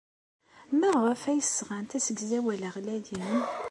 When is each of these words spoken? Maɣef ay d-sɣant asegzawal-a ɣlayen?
Maɣef 0.79 1.21
ay 1.25 1.39
d-sɣant 1.43 1.91
asegzawal-a 1.97 2.69
ɣlayen? 2.75 3.23